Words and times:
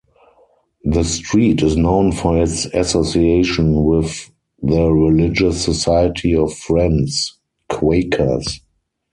The 0.83 1.03
street 1.03 1.61
is 1.61 1.77
known 1.77 2.11
for 2.11 2.41
its 2.41 2.65
association 2.65 3.83
with 3.83 4.31
the 4.59 4.89
Religious 4.91 5.63
Society 5.63 6.35
of 6.35 6.55
Friends 6.57 7.37
("Quakers"). 7.69 8.61